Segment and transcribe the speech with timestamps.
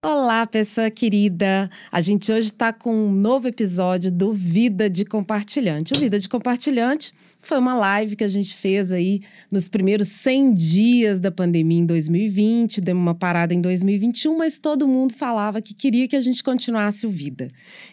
[0.00, 1.68] Olá, pessoa querida!
[1.90, 5.92] A gente hoje está com um novo episódio do Vida de Compartilhante.
[5.92, 10.54] O Vida de Compartilhante foi uma live que a gente fez aí nos primeiros 100
[10.54, 15.74] dias da pandemia em 2020, deu uma parada em 2021, mas todo mundo falava que
[15.74, 17.48] queria que a gente continuasse o Vida.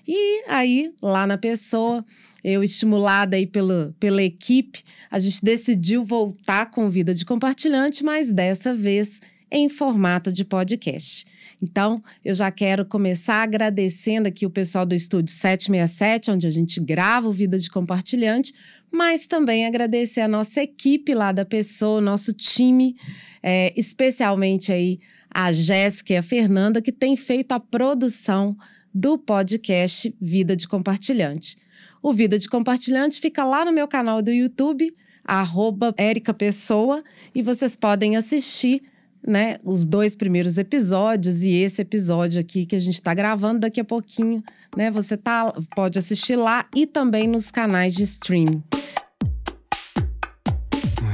[0.07, 2.05] E aí, lá na pessoa,
[2.43, 8.31] eu estimulada aí pela, pela equipe, a gente decidiu voltar com Vida de Compartilhante, mas
[8.31, 11.25] dessa vez em formato de podcast.
[11.61, 16.79] Então, eu já quero começar agradecendo aqui o pessoal do estúdio 767, onde a gente
[16.79, 18.53] grava o Vida de Compartilhante,
[18.91, 22.95] mas também agradecer a nossa equipe lá da pessoa, nosso time,
[23.41, 28.55] é, especialmente aí a Jéssica e a Fernanda, que tem feito a produção
[28.93, 31.57] do podcast Vida de Compartilhante.
[32.01, 35.93] O Vida de Compartilhante fica lá no meu canal do YouTube, arroba
[36.37, 37.03] Pessoa,
[37.33, 38.81] e vocês podem assistir
[39.27, 43.79] né, os dois primeiros episódios e esse episódio aqui que a gente está gravando daqui
[43.79, 44.43] a pouquinho,
[44.77, 44.91] né?
[44.91, 48.63] Você tá, pode assistir lá e também nos canais de stream.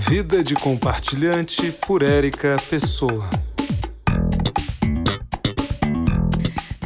[0.09, 3.29] Vida de compartilhante por Érica Pessoa.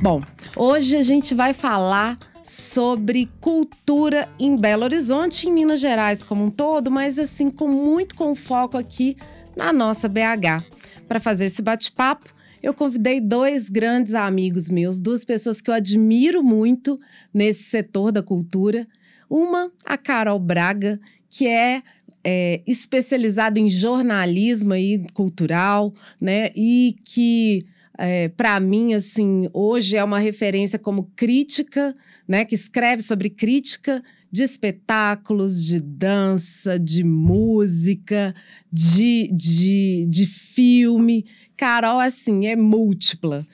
[0.01, 0.21] Bom,
[0.55, 6.51] hoje a gente vai falar sobre cultura em Belo Horizonte, em Minas Gerais como um
[6.51, 9.17] todo, mas assim com muito com foco aqui
[9.55, 10.74] na nossa BH
[11.07, 16.43] para fazer esse bate-papo, eu convidei dois grandes amigos meus, duas pessoas que eu admiro
[16.43, 16.99] muito
[17.33, 18.87] nesse setor da cultura.
[19.29, 21.83] Uma, a Carol Braga, que é,
[22.23, 26.49] é especializada em jornalismo aí, cultural, né?
[26.55, 27.59] E que,
[27.97, 31.93] é, para mim, assim, hoje é uma referência como crítica,
[32.27, 32.45] né?
[32.45, 34.03] Que escreve sobre crítica
[34.35, 38.35] de espetáculos, de dança, de música,
[38.69, 41.25] de, de, de filme.
[41.55, 43.47] Carol, assim, é múltipla.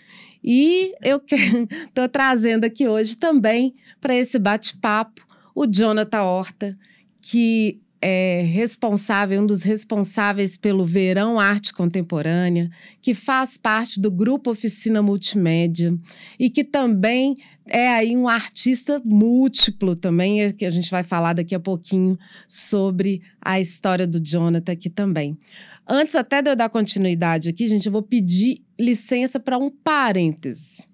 [0.44, 5.22] E eu estou trazendo aqui hoje também para esse bate-papo
[5.54, 6.76] o Jonathan Horta,
[7.22, 12.70] que é responsável, um dos responsáveis pelo Verão Arte Contemporânea,
[13.00, 15.96] que faz parte do grupo Oficina Multimédia
[16.40, 21.34] e que também é aí um artista múltiplo também, é que a gente vai falar
[21.34, 22.18] daqui a pouquinho
[22.48, 25.38] sobre a história do Jonathan aqui também.
[25.88, 30.91] Antes até de eu dar continuidade aqui, gente, eu vou pedir licença para um parêntese.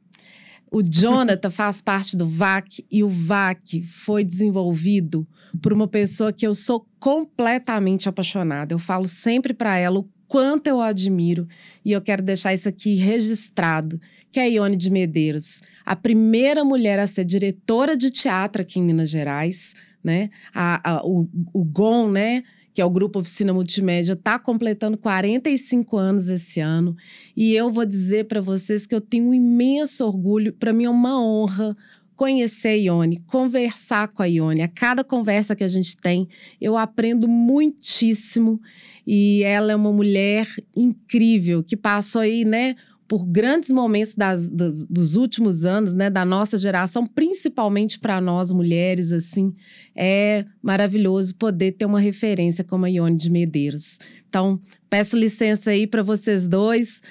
[0.71, 5.27] O Jonathan faz parte do VAC e o VAC foi desenvolvido
[5.61, 8.73] por uma pessoa que eu sou completamente apaixonada.
[8.73, 11.47] Eu falo sempre para ela o quanto eu admiro
[11.85, 13.99] e eu quero deixar isso aqui registrado,
[14.31, 18.79] que é a Ione de Medeiros, a primeira mulher a ser diretora de teatro aqui
[18.79, 19.73] em Minas Gerais,
[20.03, 20.29] né?
[20.53, 22.43] A, a, o, o né?
[22.77, 26.93] Que é o Grupo Oficina Multimédia, está completando 45 anos esse ano.
[27.35, 30.89] E eu vou dizer para vocês que eu tenho um imenso orgulho, para mim é
[30.91, 31.75] uma honra
[32.15, 34.61] conhecer a Ione, conversar com a Ione.
[34.61, 36.27] A cada conversa que a gente tem,
[36.61, 38.61] eu aprendo muitíssimo.
[39.07, 42.75] E ela é uma mulher incrível que passou aí, né,
[43.07, 48.51] por grandes momentos das, das, dos últimos anos, né, da nossa geração, principalmente para nós
[48.51, 49.53] mulheres, assim,
[49.95, 53.97] é maravilhoso poder ter uma referência como a Ione de Medeiros.
[54.27, 54.59] Então,
[54.89, 57.01] peço licença aí para vocês dois,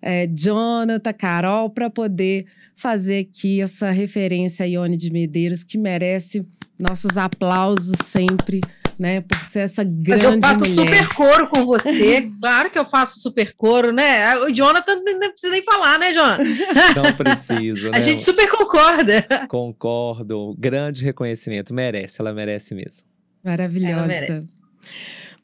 [0.00, 6.46] é, Jonathan, Carol, para poder fazer aqui essa referência a Ione de Medeiros, que merece
[6.78, 8.60] nossos aplausos sempre
[9.02, 9.20] né?
[9.20, 11.04] Por ser essa grande Mas eu faço mulher.
[11.04, 14.38] super coro com você, claro que eu faço super coro, né?
[14.38, 16.44] O Jonathan não precisa nem falar, né, Jonathan?
[16.94, 17.96] Não precisa, né?
[17.96, 19.26] A gente super concorda.
[19.48, 23.04] Concordo, grande reconhecimento, merece, ela merece mesmo.
[23.42, 24.06] Maravilhosa.
[24.06, 24.60] Merece.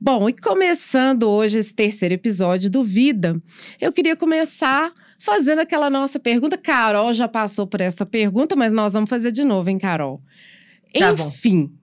[0.00, 3.42] Bom, e começando hoje esse terceiro episódio do Vida,
[3.80, 6.56] eu queria começar fazendo aquela nossa pergunta.
[6.56, 10.22] Carol já passou por essa pergunta, mas nós vamos fazer de novo, hein, Carol?
[10.96, 11.77] Tá Enfim, bom.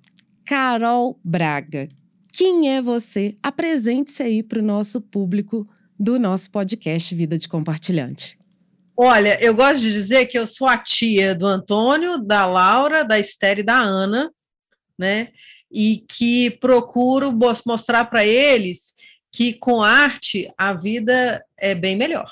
[0.46, 1.90] Carol Braga.
[2.32, 3.36] Quem é você?
[3.42, 5.68] Apresente-se aí para o nosso público
[6.00, 8.38] do nosso podcast Vida de Compartilhante.
[8.96, 13.18] Olha, eu gosto de dizer que eu sou a tia do Antônio, da Laura, da
[13.18, 14.32] Esther e da Ana,
[15.00, 15.30] né?
[15.72, 18.94] E que procuro mostrar para eles
[19.32, 22.30] que com arte a vida é bem melhor.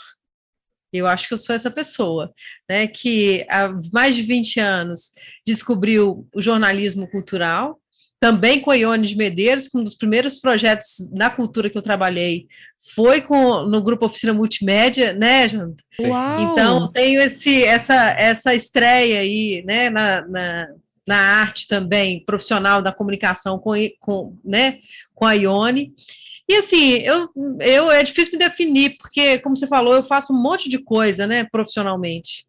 [0.93, 2.31] Eu acho que eu sou essa pessoa,
[2.69, 2.85] né?
[2.85, 5.11] Que há mais de 20 anos
[5.45, 7.79] descobriu o jornalismo cultural,
[8.23, 11.81] também com a Ione de Medeiros, que um dos primeiros projetos na cultura que eu
[11.81, 12.47] trabalhei
[12.95, 15.83] foi com, no grupo Oficina Multimédia, né, Janta?
[16.39, 20.67] Então, tenho esse, essa, essa estreia aí, né, na, na,
[21.05, 24.77] na arte também, profissional da comunicação com, com, né,
[25.13, 25.91] com a Ione.
[26.47, 27.27] E assim, eu,
[27.59, 31.27] eu é difícil me definir, porque, como você falou, eu faço um monte de coisa,
[31.27, 32.45] né, profissionalmente.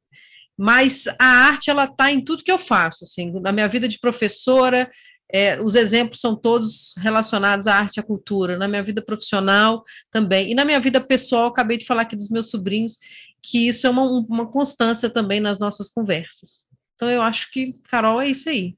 [0.57, 3.99] Mas a arte, ela está em tudo que eu faço, assim, na minha vida de
[3.99, 4.89] professora,
[5.33, 9.83] é, os exemplos são todos relacionados à arte e à cultura, na minha vida profissional
[10.11, 12.99] também, e na minha vida pessoal, acabei de falar aqui dos meus sobrinhos,
[13.43, 16.69] que isso é uma, uma constância também nas nossas conversas.
[16.95, 18.75] Então, eu acho que, Carol, é isso aí.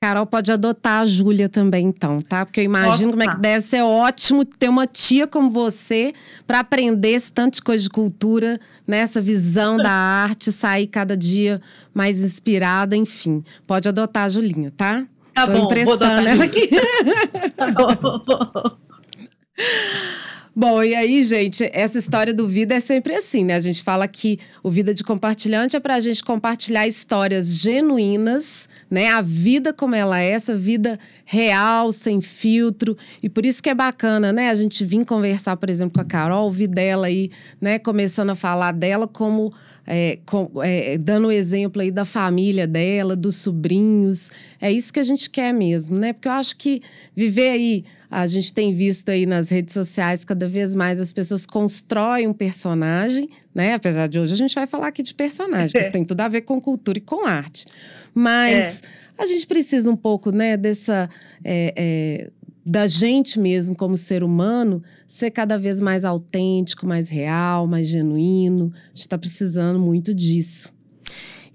[0.00, 2.46] Carol pode adotar a Júlia também, então, tá?
[2.46, 3.34] Porque eu imagino Posso, como é tá.
[3.34, 6.12] que deve ser ótimo ter uma tia como você
[6.46, 11.60] para aprender esse tanto de coisa de cultura, nessa visão da arte, sair cada dia
[11.92, 13.42] mais inspirada, enfim.
[13.66, 15.04] Pode adotar a Julinha, tá?
[15.38, 15.96] Tá Tô bom, vou a
[16.42, 16.68] aqui.
[17.56, 18.87] Tá bom.
[20.54, 23.54] Bom, e aí, gente, essa história do Vida é sempre assim, né?
[23.54, 28.68] A gente fala que o Vida de Compartilhante é para a gente compartilhar histórias genuínas,
[28.90, 29.06] né?
[29.08, 32.96] A vida como ela é, essa vida real, sem filtro.
[33.22, 34.50] E por isso que é bacana, né?
[34.50, 37.78] A gente vir conversar, por exemplo, com a Carol, ouvir dela aí, né?
[37.78, 39.52] Começando a falar dela como.
[39.86, 44.28] é, com- é, dando o exemplo aí da família dela, dos sobrinhos.
[44.60, 46.12] É isso que a gente quer mesmo, né?
[46.12, 46.82] Porque eu acho que
[47.14, 51.44] viver aí a gente tem visto aí nas redes sociais cada vez mais as pessoas
[51.44, 53.74] constroem um personagem, né?
[53.74, 56.28] Apesar de hoje a gente vai falar aqui de personagem, que isso tem tudo a
[56.28, 57.66] ver com cultura e com arte.
[58.14, 58.82] Mas
[59.16, 61.08] a gente precisa um pouco, né, dessa.
[61.44, 62.30] é, é,
[62.68, 68.70] da gente mesmo, como ser humano, ser cada vez mais autêntico, mais real, mais genuíno.
[68.74, 70.70] A gente está precisando muito disso.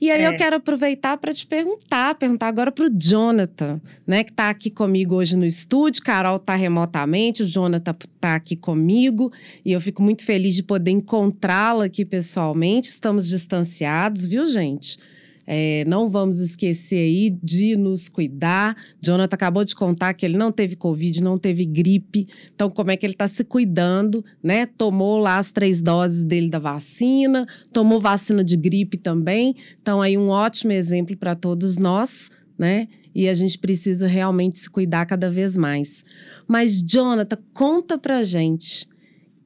[0.03, 0.27] E aí É.
[0.27, 4.69] eu quero aproveitar para te perguntar, perguntar agora para o Jonathan, né, que está aqui
[4.69, 6.03] comigo hoje no estúdio.
[6.03, 9.31] Carol está remotamente, o Jonathan está aqui comigo
[9.63, 12.89] e eu fico muito feliz de poder encontrá-lo aqui pessoalmente.
[12.89, 14.97] Estamos distanciados, viu, gente?
[15.45, 18.75] É, não vamos esquecer aí de nos cuidar.
[19.01, 22.27] Jonathan acabou de contar que ele não teve Covid, não teve gripe.
[22.53, 24.65] Então, como é que ele está se cuidando, né?
[24.65, 29.55] Tomou lá as três doses dele da vacina, tomou vacina de gripe também.
[29.81, 32.87] Então, aí um ótimo exemplo para todos nós, né?
[33.13, 36.03] E a gente precisa realmente se cuidar cada vez mais.
[36.47, 38.87] Mas, Jonathan, conta pra gente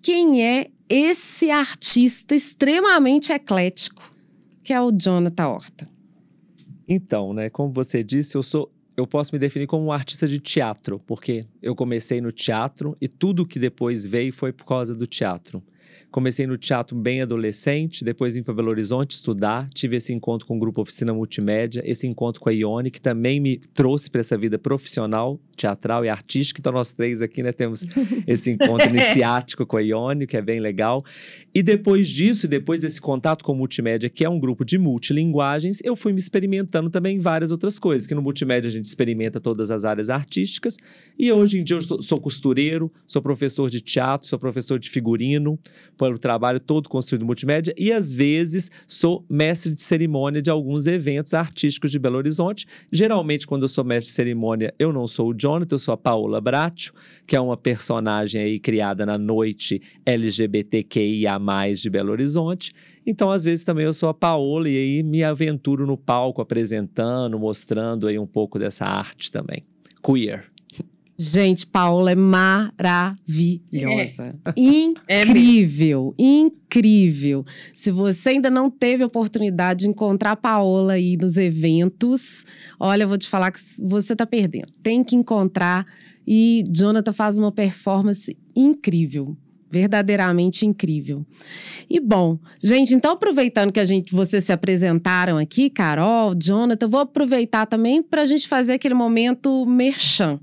[0.02, 4.17] quem é esse artista extremamente eclético
[4.68, 5.90] que é o Jonathan Horta.
[6.86, 10.40] Então, né, como você disse, eu sou eu posso me definir como um artista de
[10.40, 15.08] teatro, porque eu comecei no teatro e tudo que depois veio foi por causa do
[15.08, 15.64] teatro.
[16.10, 20.56] Comecei no teatro bem adolescente, depois vim para Belo Horizonte estudar, tive esse encontro com
[20.56, 24.38] o grupo Oficina Multimédia, esse encontro com a Ione, que também me trouxe para essa
[24.38, 26.62] vida profissional, teatral e artística.
[26.62, 27.84] Então, nós três aqui né, temos
[28.26, 31.04] esse encontro iniciático com a Ione, que é bem legal.
[31.54, 35.82] E depois disso, depois desse contato com o multimédia, que é um grupo de multilinguagens,
[35.84, 38.08] eu fui me experimentando também em várias outras coisas.
[38.08, 40.78] Que no multimédia a gente experimenta todas as áreas artísticas.
[41.18, 44.90] E hoje em dia eu sou, sou costureiro, sou professor de teatro, sou professor de
[44.90, 45.60] figurino,
[45.98, 47.74] pelo trabalho todo construído multimédia.
[47.78, 52.68] E às vezes sou mestre de cerimônia de alguns eventos artísticos de Belo Horizonte.
[52.92, 55.98] Geralmente, quando eu sou mestre de cerimônia, eu não sou o Jonathan, eu sou a
[55.98, 56.94] Paola Bracho,
[57.26, 61.38] que é uma personagem aí criada na noite LGBTQIA+,
[61.74, 62.74] de Belo Horizonte.
[63.06, 67.40] Então, às vezes, também eu sou a Paola e aí me aventuro no palco apresentando,
[67.40, 69.64] mostrando aí um pouco dessa arte também.
[70.04, 70.57] Queer.
[71.20, 73.16] Gente, Paola é maravilhosa.
[74.46, 77.44] É Incrível, incrível.
[77.74, 82.46] Se você ainda não teve a oportunidade de encontrar a Paola aí nos eventos,
[82.80, 84.72] olha, eu vou te falar que você tá perdendo.
[84.84, 85.88] Tem que encontrar.
[86.28, 89.36] E Jonathan faz uma performance incrível.
[89.72, 91.26] Verdadeiramente incrível.
[91.90, 97.02] E bom, gente, então aproveitando que a gente, vocês se apresentaram aqui, Carol, Jonathan, vou
[97.02, 100.40] aproveitar também para a gente fazer aquele momento merchan.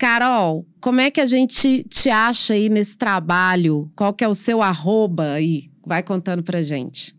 [0.00, 3.92] Carol, como é que a gente te acha aí nesse trabalho?
[3.94, 5.64] Qual que é o seu arroba aí?
[5.86, 7.14] Vai contando pra gente.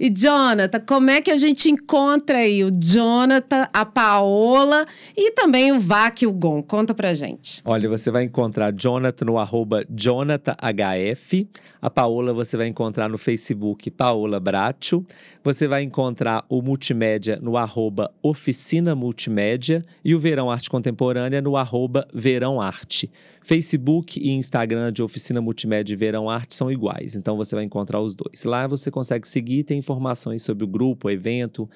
[0.00, 4.86] E Jonathan, como é que a gente encontra aí o Jonathan, a Paola
[5.16, 6.62] e também o Vac e o Gon?
[6.62, 7.62] Conta pra gente.
[7.64, 11.48] Olha, você vai encontrar Jonathan no arroba JonathanHF.
[11.80, 15.04] A Paola você vai encontrar no Facebook Paola Bracho.
[15.42, 21.56] Você vai encontrar o Multimédia no arroba Oficina Multimédia e o Verão Arte Contemporânea no
[21.56, 23.10] arroba Verão Arte.
[23.44, 28.00] Facebook e Instagram de Oficina Multimédia e Verão Arte são iguais, então você vai encontrar
[28.00, 28.42] os dois.
[28.44, 31.68] Lá você consegue seguir ter informações sobre o grupo, o evento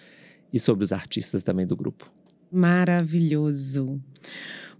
[0.51, 2.11] e sobre os artistas também do grupo.
[2.51, 4.01] Maravilhoso.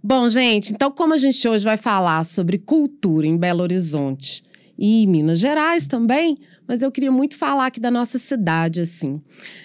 [0.01, 4.41] Bom, gente, então como a gente hoje vai falar sobre cultura em Belo Horizonte
[4.75, 6.37] e Minas Gerais também,
[6.69, 9.19] mas eu queria muito falar aqui da nossa cidade, assim.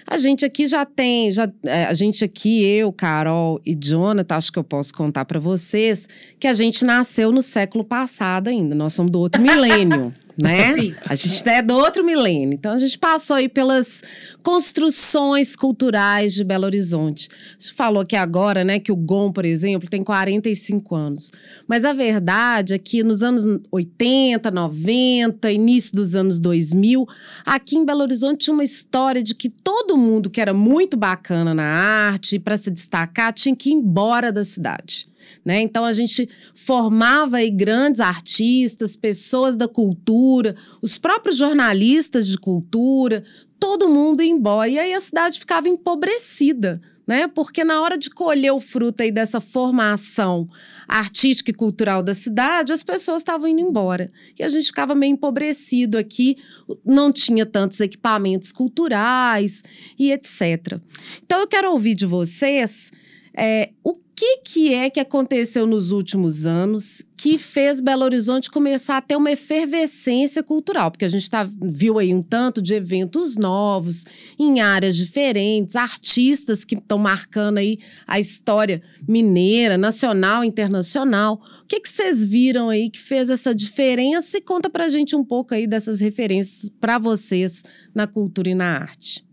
[0.07, 4.51] A gente aqui já tem, já, é, a gente aqui, eu, Carol e Jonathan, acho
[4.51, 6.09] que eu posso contar para vocês
[6.41, 10.15] que a gente nasceu no século passado ainda, nós somos do outro milênio.
[10.41, 10.73] Né?
[10.75, 10.95] Sim.
[11.07, 12.55] A gente é do outro milênio.
[12.55, 14.03] Então a gente passou aí pelas
[14.43, 17.29] construções culturais de Belo Horizonte.
[17.31, 21.33] A gente falou que agora, né, que o GOM, por exemplo, tem 45 anos.
[21.67, 27.07] Mas a verdade é que nos anos 80, 90, início dos anos 2000,
[27.45, 31.55] aqui em Belo Horizonte tinha uma história de que todo mundo que era muito bacana
[31.55, 35.09] na arte, para se destacar, tinha que ir embora da cidade.
[35.45, 35.61] Né?
[35.61, 43.23] Então a gente formava aí grandes artistas, pessoas da cultura, os próprios jornalistas de cultura,
[43.61, 44.69] todo mundo ia embora.
[44.69, 46.81] E aí a cidade ficava empobrecida.
[47.07, 47.29] Né?
[47.29, 50.49] Porque na hora de colher o fruto aí dessa formação
[50.89, 54.11] artística e cultural da cidade, as pessoas estavam indo embora.
[54.39, 56.39] E a gente ficava meio empobrecido aqui,
[56.83, 59.63] não tinha tantos equipamentos culturais
[59.99, 60.81] e etc.
[61.23, 62.91] Então eu quero ouvir de vocês
[63.37, 68.97] é, o que, que é que aconteceu nos últimos anos que fez Belo Horizonte começar
[68.97, 70.91] a ter uma efervescência cultural?
[70.91, 74.05] Porque a gente tá, viu aí um tanto de eventos novos,
[74.39, 81.41] em áreas diferentes, artistas que estão marcando aí a história mineira, nacional, internacional.
[81.63, 84.39] O que, que vocês viram aí que fez essa diferença?
[84.39, 87.63] E conta pra gente um pouco aí dessas referências para vocês
[87.95, 89.25] na cultura e na arte.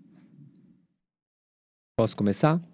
[1.96, 2.71] Posso começar?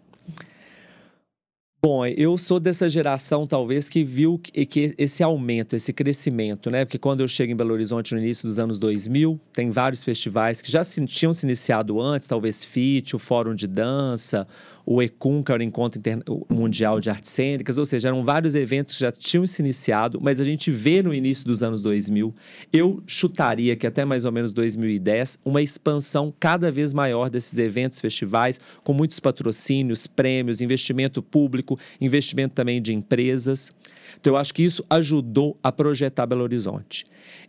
[1.80, 6.84] Bom, eu sou dessa geração, talvez, que viu que, que, esse aumento, esse crescimento, né?
[6.84, 10.60] Porque quando eu chego em Belo Horizonte no início dos anos 2000, tem vários festivais
[10.60, 14.48] que já se, tinham se iniciado antes, talvez FIT, o Fórum de Dança,
[14.90, 16.02] o ECUM, que era o Encontro
[16.50, 20.40] Mundial de Artes Cênicas, ou seja, eram vários eventos que já tinham se iniciado, mas
[20.40, 22.34] a gente vê no início dos anos 2000,
[22.72, 28.00] eu chutaria que até mais ou menos 2010, uma expansão cada vez maior desses eventos,
[28.00, 33.74] festivais, com muitos patrocínios, prêmios, investimento público, investimento também de empresas.
[34.18, 37.06] Então, eu acho que isso ajudou a projetar Belo Horizonte.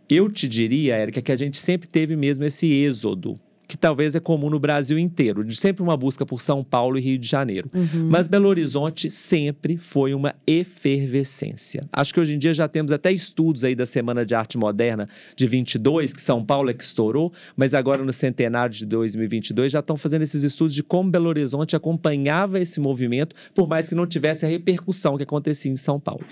[0.09, 4.19] Eu te diria, Érica, que a gente sempre teve mesmo esse êxodo que talvez é
[4.19, 7.69] comum no Brasil inteiro, de sempre uma busca por São Paulo e Rio de Janeiro.
[7.71, 8.09] Uhum.
[8.09, 11.87] Mas Belo Horizonte sempre foi uma efervescência.
[11.93, 15.07] Acho que hoje em dia já temos até estudos aí da Semana de Arte Moderna
[15.35, 19.81] de 22, que São Paulo é que estourou, mas agora no centenário de 2022 já
[19.81, 24.07] estão fazendo esses estudos de como Belo Horizonte acompanhava esse movimento, por mais que não
[24.07, 26.25] tivesse a repercussão que acontecia em São Paulo.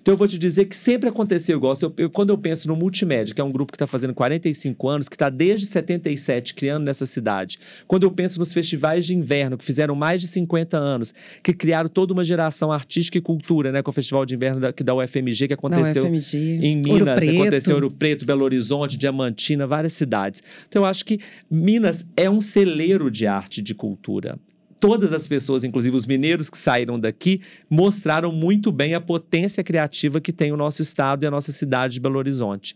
[0.00, 1.74] Então eu vou te dizer que sempre aconteceu igual.
[1.80, 4.88] Eu, eu, quando eu penso no Multimédia, que é um grupo que está fazendo 45
[4.88, 7.58] anos, que está desde 77 criando nessa cidade.
[7.86, 11.88] Quando eu penso nos festivais de inverno, que fizeram mais de 50 anos, que criaram
[11.88, 13.82] toda uma geração artística e cultura, né?
[13.82, 16.58] Com o Festival de Inverno da, da UFMG, que aconteceu UFMG.
[16.62, 20.42] em Minas, aconteceu em Ouro Preto, Belo Horizonte, Diamantina, várias cidades.
[20.68, 24.38] Então eu acho que Minas é um celeiro de arte e de cultura
[24.80, 30.20] todas as pessoas, inclusive os mineiros que saíram daqui, mostraram muito bem a potência criativa
[30.20, 32.74] que tem o nosso estado e a nossa cidade de Belo Horizonte.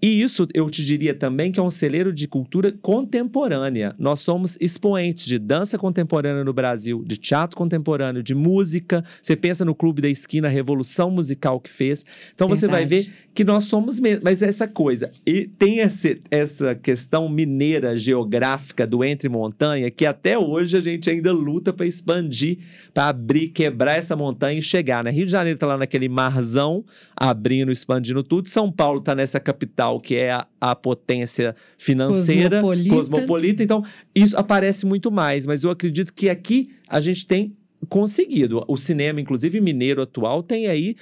[0.00, 3.94] E isso eu te diria também que é um celeiro de cultura contemporânea.
[3.98, 9.04] Nós somos expoentes de dança contemporânea no Brasil, de teatro contemporâneo, de música.
[9.20, 12.04] Você pensa no Clube da Esquina, a revolução musical que fez.
[12.32, 12.60] Então Verdade.
[12.60, 14.22] você vai ver que nós somos mesmo.
[14.22, 15.10] Mas essa coisa.
[15.26, 21.10] E tem esse, essa questão mineira, geográfica do entre montanha, que até hoje a gente
[21.10, 22.58] ainda luta para expandir,
[22.94, 25.02] para abrir, quebrar essa montanha e chegar.
[25.02, 25.10] Né?
[25.10, 26.84] Rio de Janeiro está lá naquele marzão,
[27.16, 28.48] abrindo, expandindo tudo.
[28.48, 32.94] São Paulo está nessa capital que é a, a potência financeira, cosmopolita.
[32.94, 33.62] cosmopolita.
[33.62, 35.46] Então, isso aparece muito mais.
[35.46, 37.56] Mas eu acredito que aqui a gente tem
[37.88, 38.64] conseguido.
[38.68, 40.94] O cinema, inclusive mineiro atual, tem aí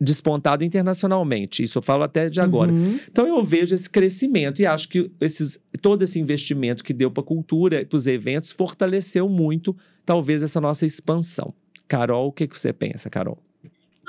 [0.00, 1.62] despontado internacionalmente.
[1.62, 2.72] Isso eu falo até de agora.
[2.72, 2.98] Uhum.
[3.10, 7.22] Então eu vejo esse crescimento e acho que esses, todo esse investimento que deu para
[7.22, 11.52] a cultura, para os eventos, fortaleceu muito, talvez, essa nossa expansão.
[11.86, 13.38] Carol, o que, que você pensa, Carol?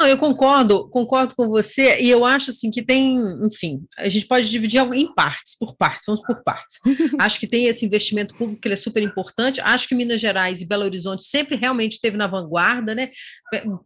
[0.02, 3.16] Não, eu concordo, concordo com você, e eu acho assim que tem,
[3.46, 6.80] enfim, a gente pode dividir em partes, por partes, vamos por partes.
[7.22, 9.62] acho que tem esse investimento público que é super importante.
[9.62, 13.12] Acho que Minas Gerais e Belo Horizonte sempre realmente esteve na vanguarda, né?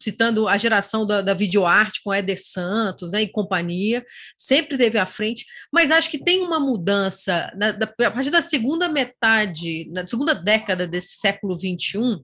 [0.01, 4.01] Citando a geração da, da videoarte com Éder Santos né, e companhia,
[4.38, 8.41] sempre teve à frente, mas acho que tem uma mudança na, da, a partir da
[8.41, 12.22] segunda metade, na segunda década desse século XXI,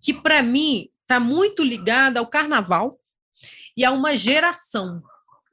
[0.00, 2.98] que para mim está muito ligada ao carnaval
[3.78, 5.00] e a uma geração.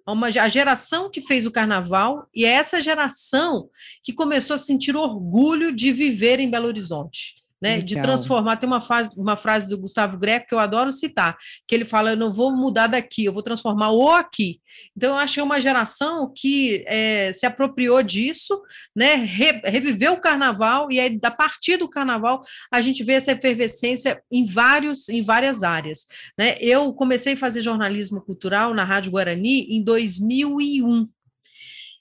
[0.03, 3.69] A, uma, a geração que fez o carnaval e é essa geração
[4.03, 7.35] que começou a sentir orgulho de viver em Belo Horizonte.
[7.65, 7.81] Né?
[7.81, 8.11] De Legal.
[8.11, 8.57] transformar.
[8.57, 11.35] Tem uma, fase, uma frase do Gustavo Greco que eu adoro citar,
[11.67, 14.61] que ele fala: Eu não vou mudar daqui, eu vou transformar o aqui.
[14.95, 18.61] Então, eu achei uma geração que é, se apropriou disso,
[18.95, 19.15] né?
[19.15, 22.39] Re- reviveu o carnaval, e aí, a partir do carnaval,
[22.71, 26.05] a gente vê essa efervescência em, vários, em várias áreas.
[26.37, 26.55] Né?
[26.59, 31.09] Eu comecei a fazer jornalismo cultural na Rádio Guarani em 2001.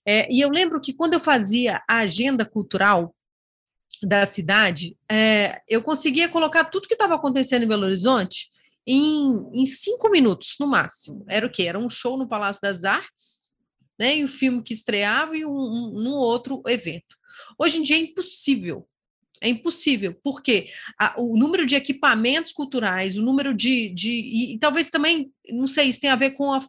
[0.07, 3.15] É, e eu lembro que quando eu fazia a agenda cultural
[4.07, 8.49] da cidade, é, eu conseguia colocar tudo que estava acontecendo em Belo Horizonte
[8.87, 11.25] em, em cinco minutos, no máximo.
[11.29, 11.65] Era o quê?
[11.65, 13.53] Era um show no Palácio das Artes,
[13.99, 14.19] né?
[14.19, 17.17] E o filme que estreava e um, um, um outro evento.
[17.59, 18.87] Hoje em dia é impossível.
[19.41, 20.69] É impossível, porque
[20.99, 23.91] a, o número de equipamentos culturais, o número de.
[23.91, 26.61] de e, e talvez também, não sei, isso tem a ver com a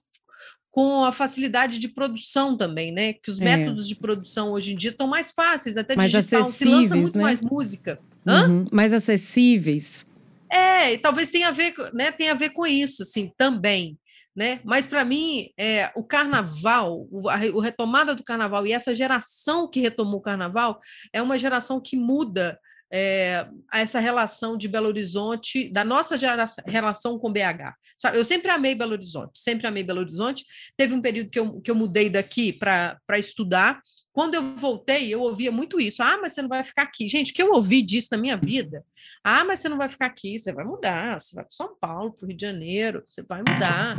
[0.76, 3.14] com a facilidade de produção também, né?
[3.14, 3.46] Que os É.
[3.46, 7.16] métodos de produção hoje em dia estão mais fáceis, até Mais digital, se lança muito
[7.18, 7.24] né?
[7.24, 7.98] mais música.
[8.28, 8.66] Uhum.
[8.74, 10.06] Mais acessíveis.
[10.52, 13.98] É, e talvez tenha a ver, né, tenha a ver com isso, assim, também,
[14.36, 14.60] né?
[14.66, 19.70] Mas para mim, é, o carnaval, o, a, o retomada do carnaval e essa geração
[19.70, 20.78] que retomou o carnaval
[21.14, 22.60] é uma geração que muda
[22.92, 27.76] é, essa relação de Belo Horizonte, da nossa gera- relação com BH.
[27.98, 30.46] Sabe, eu sempre amei Belo Horizonte, sempre amei Belo Horizonte.
[30.78, 33.82] Teve um período que eu, que eu mudei daqui para estudar.
[34.14, 36.02] Quando eu voltei, eu ouvia muito isso.
[36.02, 37.06] Ah, mas você não vai ficar aqui.
[37.10, 38.82] Gente, que eu ouvi disso na minha vida?
[39.22, 42.14] Ah, mas você não vai ficar aqui, você vai mudar, você vai para São Paulo,
[42.14, 43.98] para o Rio de Janeiro, você vai mudar.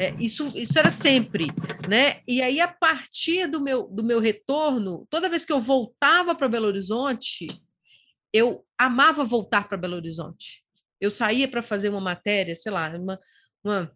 [0.00, 1.48] É, isso, isso era sempre,
[1.86, 2.20] né?
[2.26, 6.48] E aí, a partir do meu, do meu retorno, toda vez que eu voltava para
[6.48, 7.46] Belo Horizonte,
[8.38, 10.62] eu amava voltar para Belo Horizonte.
[11.00, 13.18] Eu saía para fazer uma matéria, sei lá, uma,
[13.64, 13.92] uma-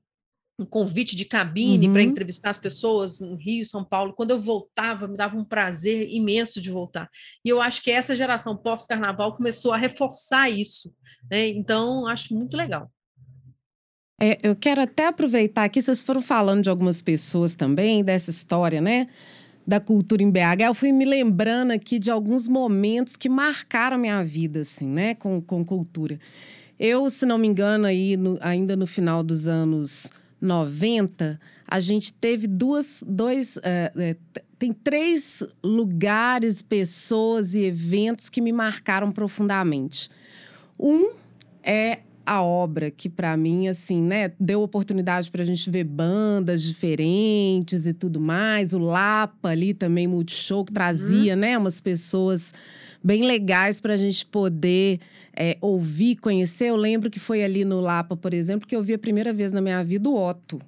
[0.59, 2.09] um convite de cabine para Uhum.
[2.09, 4.13] entrevistar as pessoas no Rio, São Paulo.
[4.13, 7.09] Quando eu voltava, me dava um prazer imenso de voltar.
[7.45, 10.95] E eu acho que essa geração pós-carnaval começou a reforçar isso.
[11.31, 11.49] né?
[11.49, 12.93] Então, acho muito legal.
[14.21, 18.81] É, eu quero até aproveitar aqui, vocês foram falando de algumas pessoas também, dessa história,
[18.81, 19.09] né?
[19.67, 20.63] Da cultura em BH.
[20.67, 25.15] Eu fui me lembrando aqui de alguns momentos que marcaram minha vida, assim, né?
[25.15, 26.19] Com, com cultura.
[26.79, 30.11] Eu, se não me engano, aí, no- ainda no final dos anos
[30.41, 33.57] 90, a gente teve duas, dois.
[33.63, 34.17] eh, eh,
[34.59, 40.09] tem três lugares, pessoas e eventos que me marcaram profundamente.
[40.79, 41.13] Um
[41.63, 46.63] é a obra que para mim assim, né, deu oportunidade para a gente ver bandas
[46.63, 48.73] diferentes e tudo mais.
[48.73, 52.53] O Lapa ali também Multishow que trazia, né, umas pessoas
[53.03, 55.01] bem legais para a gente poder
[55.35, 56.67] é, ouvir, conhecer.
[56.67, 59.53] Eu lembro que foi ali no Lapa, por exemplo, que eu vi a primeira vez
[59.53, 60.61] na minha vida o Otto,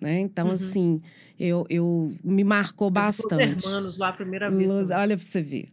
[0.00, 0.20] né?
[0.20, 0.52] Então Uhum.
[0.52, 1.02] assim,
[1.38, 3.58] eu, eu me marcou Eu bastante.
[3.58, 4.72] Os hermanos lá a primeira vez.
[4.72, 4.96] Também.
[4.96, 5.68] olha para você ver.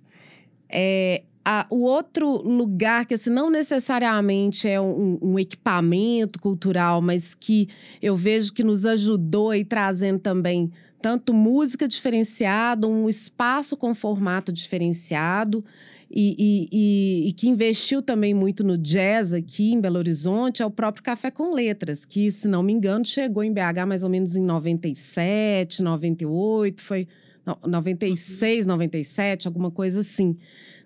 [0.67, 7.33] É, a- o outro lugar que assim, não necessariamente é um, um equipamento cultural, mas
[7.33, 7.67] que
[8.01, 10.71] eu vejo que nos ajudou aí trazendo também
[11.01, 15.63] tanto música diferenciada, um espaço com formato diferenciado
[16.11, 20.65] e, e- e- e que investiu também muito no jazz aqui em Belo Horizonte, é
[20.65, 24.09] o próprio Café com Letras, que, se não me engano, chegou em BH mais ou
[24.09, 27.07] menos em 97, 98, foi
[27.45, 30.35] no- 96, 97, alguma coisa assim.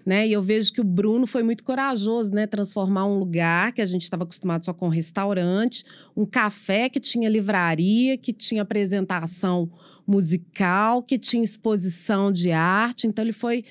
[0.06, 0.28] Né?
[0.28, 2.46] E eu vejo que o Bruno foi muito corajoso, né?
[2.46, 5.86] Transformar um lugar que a gente estava acostumado só com restaurante,
[6.16, 9.72] um café que tinha livraria, que tinha apresentação
[10.06, 13.08] musical, que tinha exposição de arte.
[13.08, 13.64] Então, ele foi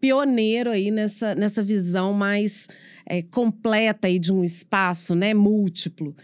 [0.00, 2.68] pioneiro aí nessa, nessa visão mais
[3.04, 5.34] é, completa aí de um espaço, né?
[5.34, 6.14] Múltiplo.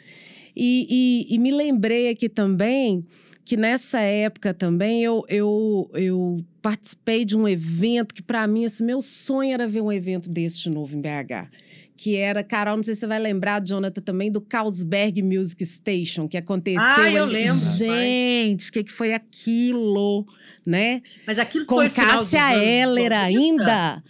[0.55, 3.05] E, e- e me lembrei aqui também
[3.47, 8.85] que nessa época também eu, eu, eu participei de um evento que, para mim, assim,
[8.85, 11.49] meu sonho era ver um evento desse de novo em BH.
[11.97, 16.27] Que era, Carol, não sei se você vai lembrar, Jonathan, também, do Carlsberg Music Station,
[16.27, 16.83] que aconteceu.
[16.83, 17.55] Ah, eu lembro.
[17.55, 20.27] Gente, o que, que foi aquilo,
[20.67, 21.01] né?
[21.25, 23.17] Mas aquilo Com foi Cássia anos Eller 90?
[23.17, 24.05] ainda.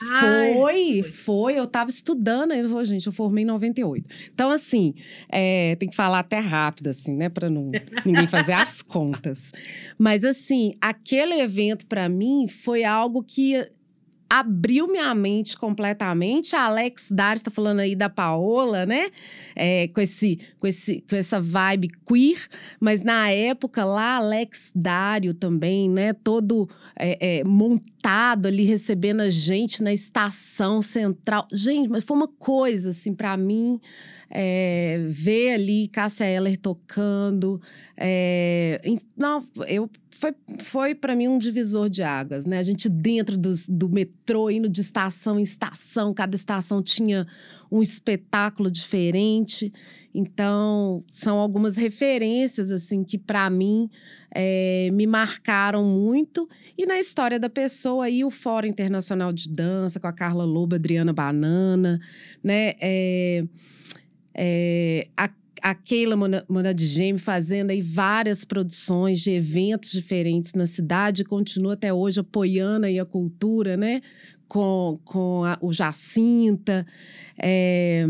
[0.00, 1.02] Ai, foi, foi.
[1.02, 1.58] foi.
[1.58, 4.08] Eu estava estudando, eu, vou, gente, eu formei em 98.
[4.32, 4.94] Então, assim,
[5.28, 7.28] é, tem que falar até rápido, assim, né?
[7.28, 7.70] Para não
[8.04, 9.52] ninguém fazer as contas.
[9.98, 13.66] Mas, assim, aquele evento, para mim, foi algo que
[14.32, 16.56] abriu minha mente completamente.
[16.56, 19.10] A Alex Dar está falando aí da Paola, né?
[19.54, 22.48] É, com, esse, com, esse, com essa vibe queer.
[22.80, 26.14] Mas na época lá, Alex Dário também, né?
[26.14, 26.66] Todo
[26.98, 31.46] é, é, montado ali, recebendo a gente na estação central.
[31.52, 33.78] Gente, mas foi uma coisa, assim, para mim,
[34.34, 37.60] é, ver ali Cássia Eller tocando.
[37.96, 38.80] É,
[39.14, 42.58] não, eu foi, foi para mim um divisor de águas, né?
[42.58, 47.26] A gente dentro dos, do metrô, indo de estação em estação, cada estação tinha
[47.70, 49.72] um espetáculo diferente.
[50.14, 53.90] Então, são algumas referências, assim, que para mim
[54.32, 56.48] é, me marcaram muito.
[56.78, 60.74] E na história da pessoa, aí o Fórum Internacional de Dança, com a Carla Lobo,
[60.74, 61.98] Adriana Banana,
[62.44, 62.74] né?
[62.80, 63.44] É,
[64.34, 65.30] é, a
[65.62, 66.16] a Keila
[66.48, 72.98] Monadgeme fazendo aí várias produções de eventos diferentes na cidade, continua até hoje apoiando aí
[72.98, 74.02] a cultura, né?
[74.52, 76.86] Com, com a, o Jacinta.
[77.38, 78.06] É,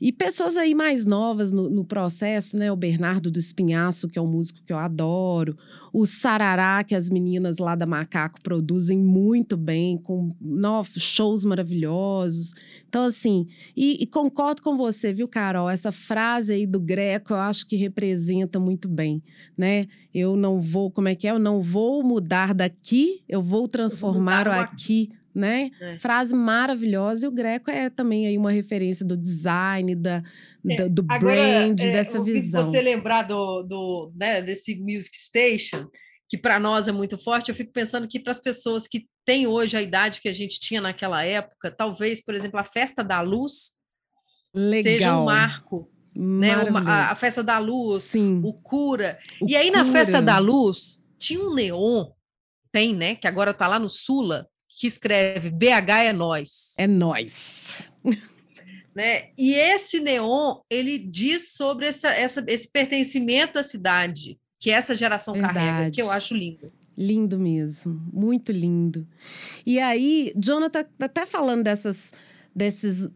[0.00, 2.72] e pessoas aí mais novas no, no, processo, né?
[2.72, 5.56] O Bernardo do Espinhaço, que é um músico que eu adoro.
[5.92, 12.54] O Sarará, que as meninas lá da Macaco produzem muito bem, com novos shows maravilhosos.
[12.88, 15.68] Então, assim, e, e, concordo com você, viu, Carol?
[15.68, 19.22] Essa frase aí do Greco eu acho que representa muito bem,
[19.56, 19.86] né?
[20.12, 21.30] Eu não vou, como é que é?
[21.30, 25.70] Eu não vou mudar daqui, eu vou transformar o aqui né?
[25.80, 25.98] É.
[25.98, 27.26] Frase maravilhosa.
[27.26, 30.22] E o Greco é também aí uma referência do design, da,
[30.68, 30.88] é.
[30.88, 32.62] do, Agora, brand, é, dessa visão.
[32.62, 35.88] você lembrar do, do, né, desse Music Station,
[36.28, 39.46] que para nós é muito forte, eu fico pensando que para as pessoas que têm
[39.46, 43.20] hoje a idade que a gente tinha naquela época, talvez, por exemplo, a Festa da
[43.20, 43.72] Luz
[44.54, 44.82] Legal.
[44.82, 45.90] seja um marco.
[46.14, 46.56] Né?
[46.64, 48.42] Uma, a, a, Festa da Luz, Sim.
[48.44, 49.18] o Cura.
[49.40, 49.82] O e aí, cura.
[49.82, 52.10] na Festa da Luz, tinha um neon,
[52.70, 53.14] tem, né?
[53.14, 54.46] Que agora está lá no Sula,
[54.78, 56.74] que escreve BH é nós.
[56.78, 57.82] É nós.
[58.94, 59.30] Né?
[59.38, 65.32] E esse neon, ele diz sobre essa, essa, esse pertencimento à cidade que essa geração
[65.32, 65.54] Verdade.
[65.54, 66.70] carrega, que eu acho lindo.
[66.94, 69.08] Lindo mesmo, muito lindo.
[69.64, 72.12] E aí, Jonathan, até falando dessas
[72.54, 73.10] desses uh,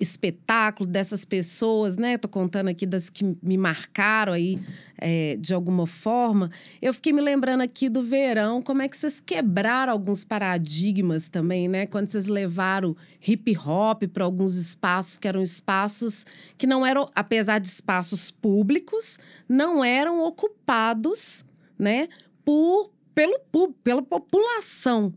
[0.00, 2.18] espetáculos, dessas pessoas, né?
[2.18, 4.58] Tô contando aqui das que me marcaram aí
[4.98, 6.50] é, de alguma forma.
[6.80, 11.68] Eu fiquei me lembrando aqui do verão, como é que vocês quebraram alguns paradigmas também,
[11.68, 11.86] né?
[11.86, 16.26] Quando vocês levaram hip hop para alguns espaços que eram espaços
[16.58, 21.44] que não eram, apesar de espaços públicos, não eram ocupados,
[21.78, 22.08] né?
[22.44, 23.38] Por, pelo,
[23.84, 25.12] pela população.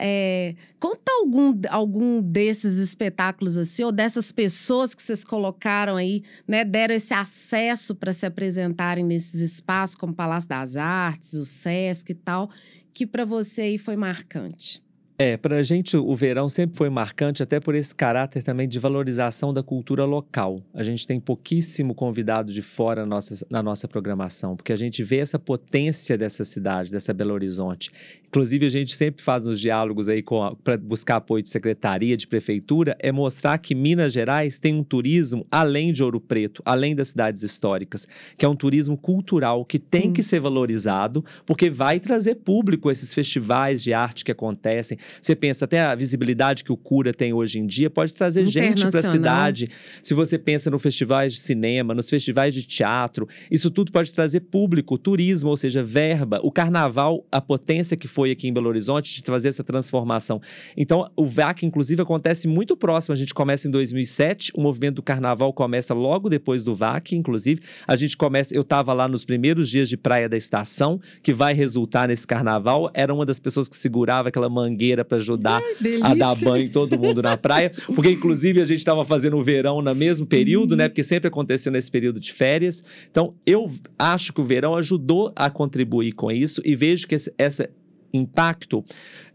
[0.00, 6.64] É, conta algum, algum desses espetáculos assim, ou dessas pessoas que vocês colocaram aí, né,
[6.64, 12.12] deram esse acesso para se apresentarem nesses espaços, como o Palácio das Artes, o Sesc
[12.12, 12.48] e tal,
[12.94, 14.82] que para você aí foi marcante.
[15.20, 18.78] É, para a gente o verão sempre foi marcante, até por esse caráter também de
[18.78, 20.62] valorização da cultura local.
[20.72, 25.02] A gente tem pouquíssimo convidado de fora na nossa, na nossa programação, porque a gente
[25.02, 27.90] vê essa potência dessa cidade, dessa Belo Horizonte.
[28.28, 30.22] Inclusive, a gente sempre faz nos diálogos aí
[30.62, 35.46] para buscar apoio de secretaria, de prefeitura, é mostrar que Minas Gerais tem um turismo
[35.50, 40.02] além de Ouro Preto, além das cidades históricas, que é um turismo cultural que tem
[40.02, 40.12] Sim.
[40.12, 45.64] que ser valorizado, porque vai trazer público esses festivais de arte que acontecem você pensa
[45.64, 49.10] até a visibilidade que o Cura tem hoje em dia pode trazer gente para a
[49.10, 49.68] cidade.
[50.02, 54.40] Se você pensa no festivais de cinema, nos festivais de teatro, isso tudo pode trazer
[54.40, 56.40] público, turismo, ou seja, verba.
[56.42, 60.42] O carnaval, a potência que foi aqui em Belo Horizonte de trazer essa transformação.
[60.76, 63.12] Então, o VAC, inclusive, acontece muito próximo.
[63.12, 67.62] A gente começa em 2007, o movimento do carnaval começa logo depois do VAC, inclusive.
[67.86, 71.54] A gente começa, eu estava lá nos primeiros dias de praia da estação, que vai
[71.54, 72.90] resultar nesse carnaval.
[72.92, 75.62] Era uma das pessoas que segurava aquela mangueira para ajudar
[76.02, 77.70] a dar banho em todo mundo na praia.
[77.94, 80.88] Porque, inclusive, a gente estava fazendo o verão no mesmo período, né?
[80.88, 82.82] Porque sempre aconteceu nesse período de férias.
[83.08, 87.32] Então, eu acho que o verão ajudou a contribuir com isso e vejo que esse,
[87.38, 87.77] esse
[88.12, 88.84] impacto,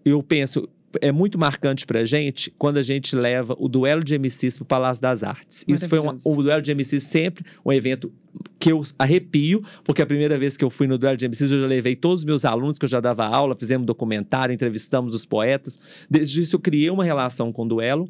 [0.04, 0.68] eu penso,
[1.02, 5.02] é muito marcante pra gente quando a gente leva o duelo de MCs pro Palácio
[5.02, 5.64] das Artes.
[5.68, 8.12] Isso foi uma, o duelo de MCs sempre um evento
[8.60, 11.62] que eu arrepio, porque a primeira vez que eu fui no duelo de MCs eu
[11.62, 15.26] já levei todos os meus alunos que eu já dava aula, fizemos documentário, entrevistamos os
[15.26, 15.80] poetas.
[16.10, 18.10] Desde isso eu criei uma relação com o duelo.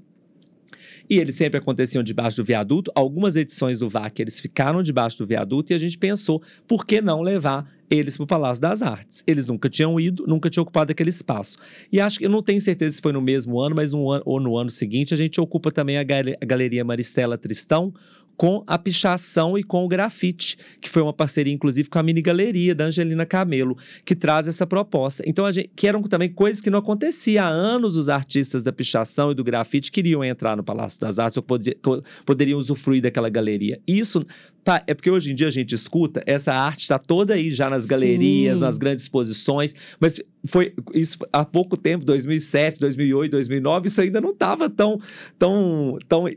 [1.14, 2.92] E eles sempre aconteciam debaixo do viaduto.
[2.96, 7.02] Algumas edições do VAC eles ficaram debaixo do viaduto e a gente pensou, por que
[7.02, 9.24] não levar eles para o Palácio das Artes.
[9.28, 11.58] Eles nunca tinham ido, nunca tinham ocupado aquele espaço.
[11.92, 14.24] E acho que eu não tenho certeza se foi no mesmo ano, mas um ano,
[14.26, 17.94] ou no ano seguinte a gente ocupa também a, gal a Galeria Maristela Tristão
[18.38, 22.22] com a pichação e com o grafite, que foi uma parceria, inclusive, com a mini
[22.22, 25.24] galeria da Angelina Camelo, que traz essa proposta.
[25.26, 27.98] Então, a gente, que eram também coisas que não acontecia há anos.
[27.98, 31.78] Os artistas da pichação e do grafite queriam entrar no Palácio das Artes ou pod
[32.26, 33.80] poderiam usufruir daquela galeria.
[33.88, 34.26] Isso
[34.64, 37.68] Tá, é porque hoje em dia a gente escuta, essa arte está toda aí já
[37.70, 38.66] nas galerias, Sim.
[38.66, 44.32] nas grandes exposições, mas foi isso há pouco tempo, 2007, 2008, 2009, isso ainda não
[44.32, 45.00] estava tão,
[45.40, 46.34] tão, tão eh,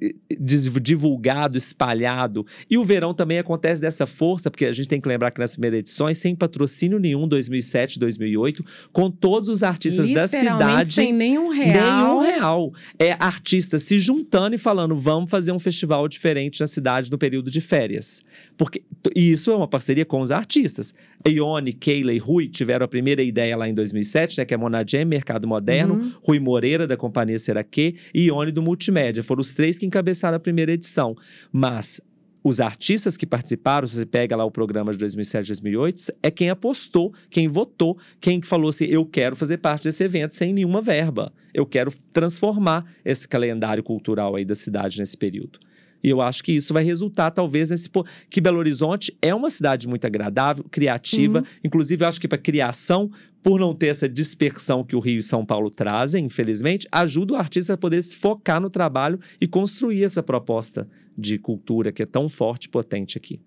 [0.81, 2.47] divulgado, espalhado.
[2.71, 5.53] E o verão também acontece dessa força, porque a gente tem que lembrar que nas
[5.53, 10.93] primeiras edições, sem patrocínio nenhum, 2007, 2008, com todos os artistas da cidade.
[10.93, 11.73] sem nenhum real.
[11.73, 12.73] Nenhum real.
[12.99, 17.51] É artistas se juntando e falando, vamos fazer um festival diferente na cidade no período
[17.51, 18.16] de férias.
[18.57, 18.83] Porque,
[19.15, 20.95] e isso é uma parceria com os artistas.
[21.27, 25.05] Ione, Keila e Rui tiveram a primeira ideia lá em 2007, né, que é Monadjem,
[25.05, 26.13] Mercado Moderno, Uhum.
[26.23, 29.23] Rui Moreira, da Companhia Seraquê, e Ione, do Multimédia.
[29.23, 31.17] Foram os três que encabeçaram a primeira edição.
[31.53, 32.01] Mas
[32.49, 36.49] os artistas que participaram, se você pega lá o programa de 2007, 2008, é quem
[36.49, 41.33] apostou, quem votou, quem falou assim: eu quero fazer parte desse evento sem nenhuma verba.
[41.53, 45.59] Eu quero transformar esse calendário cultural aí da cidade nesse período.
[46.03, 47.91] E eu acho que isso vai resultar, talvez, nesse.
[48.31, 51.43] Que Belo Horizonte é uma cidade muito agradável, criativa.
[51.65, 53.11] Inclusive, eu acho que para criação,
[53.43, 57.37] por não ter essa dispersão que o Rio e São Paulo trazem, infelizmente, ajuda o
[57.37, 62.07] artista a poder se focar no trabalho e construir essa proposta de cultura que é
[62.07, 63.41] tão forte e potente aqui.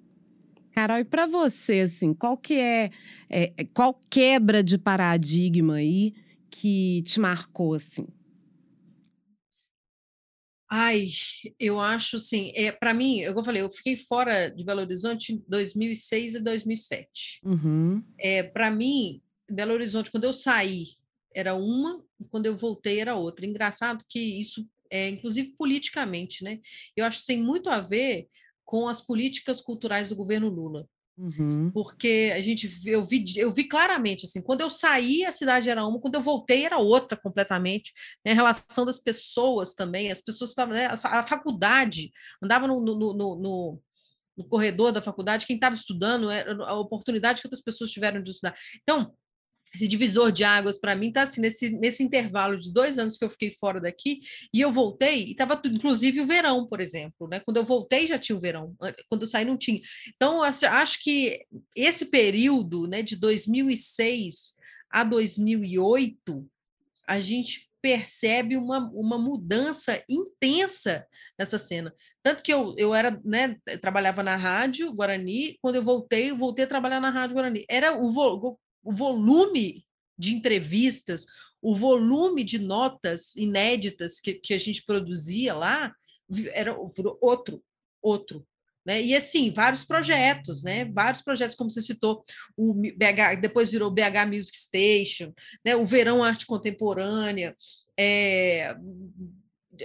[0.71, 2.89] Carol, e para você, assim, qual que é,
[3.29, 6.13] é, qual quebra de paradigma aí
[6.49, 8.07] que te marcou, assim?
[10.69, 11.08] Ai,
[11.60, 15.43] eu acho assim, é, para mim, eu falei, eu fiquei fora de Belo Horizonte em
[15.47, 17.41] 2006 e 2007.
[17.43, 18.03] Uhum.
[18.19, 20.89] É, para mim, Belo Horizonte, quando eu saí,
[21.34, 23.47] era uma, e quando eu voltei, era outra.
[23.47, 26.60] Engraçado que isso, é, inclusive politicamente, né?
[26.95, 28.27] Eu acho que tem muito a ver
[28.63, 30.88] com as políticas culturais do governo Lula.
[31.21, 31.69] Uhum.
[31.73, 35.86] porque a gente eu vi, eu vi claramente assim, quando eu saí a cidade era
[35.86, 37.91] uma, quando eu voltei era outra completamente.
[38.25, 42.95] né, A relação das pessoas também, as pessoas estavam, né, a faculdade andava no, no,
[42.95, 43.82] no, no-
[44.38, 48.32] no corredor da faculdade, quem estava estudando era a oportunidade que outras pessoas tiveram de
[48.32, 48.55] estudar.
[48.82, 49.13] Então
[49.73, 53.25] esse divisor de águas para mim está assim nesse, nesse intervalo de dois anos que
[53.25, 54.21] eu fiquei fora daqui
[54.53, 57.39] e eu voltei e estava inclusive o verão, por exemplo, né?
[57.41, 58.75] Quando eu voltei já tinha o verão,
[59.08, 59.82] quando eu saí não tinha.
[60.15, 64.53] Então, acho que esse período né, de 2006
[64.89, 66.47] a 2008,
[67.08, 71.05] a gente percebe uma, uma mudança intensa
[71.38, 71.93] nessa cena.
[72.21, 76.65] Tanto que eu, eu era, né, trabalhava na rádio Guarani, quando eu voltei, eu voltei
[76.65, 77.65] a trabalhar na rádio Guarani.
[77.69, 79.85] Era o, o volume
[80.17, 81.25] de entrevistas,
[81.61, 85.93] o volume de notas inéditas que, que a gente produzia lá,
[86.53, 86.75] era
[87.21, 87.63] outro,
[88.01, 88.45] outro.
[88.85, 89.01] Né?
[89.01, 90.85] E assim, vários projetos, né?
[90.85, 92.23] Vários projetos, como você citou,
[92.55, 95.33] o BH, depois virou BH Music Station,
[95.65, 95.75] né?
[95.75, 97.55] o Verão Arte Contemporânea,
[97.97, 98.75] é,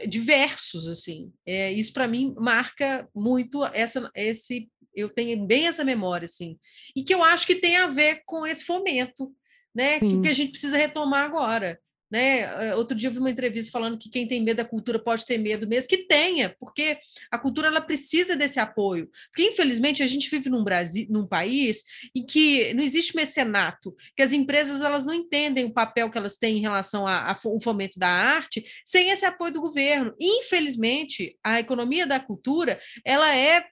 [0.09, 1.33] diversos, assim.
[1.47, 6.59] É, isso para mim marca muito essa, esse, eu tenho bem essa memória, assim,
[6.95, 9.33] e que eu acho que tem a ver com esse fomento,
[9.75, 9.99] né?
[10.01, 11.79] Que, que a gente precisa retomar agora.
[12.15, 12.77] Né?
[12.77, 15.37] Outro dia eu vi uma entrevista falando que quem tem medo da cultura pode ter
[15.37, 16.97] medo mesmo, que tenha, porque
[17.29, 19.11] a cultura ela precisa desse apoio.
[19.33, 21.83] Porque, infelizmente, a gente vive num, Brasil, num país
[22.15, 26.37] em que não existe mecenato, que as empresas elas não entendem o papel que elas
[26.37, 30.15] têm em relação ao fomento da arte sem esse apoio do governo.
[30.21, 33.67] Infelizmente, a economia da cultura ela é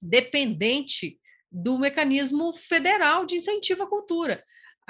[0.00, 1.18] dependente
[1.52, 4.42] do mecanismo federal de incentivo à cultura.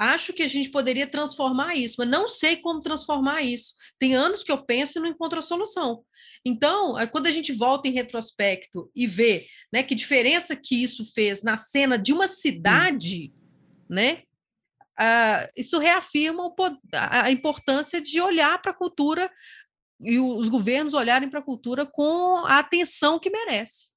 [0.03, 3.75] Acho que a gente poderia transformar isso, mas não sei como transformar isso.
[3.99, 6.03] Tem anos que eu penso e não encontro a solução.
[6.43, 11.43] Então, quando a gente volta em retrospecto e vê né, que diferença que isso fez
[11.43, 13.31] na cena de uma cidade,
[13.87, 14.23] né?
[14.99, 16.55] Uh, isso reafirma o,
[16.93, 19.31] a importância de olhar para a cultura
[19.99, 23.90] e os governos olharem para a cultura com a atenção que merece.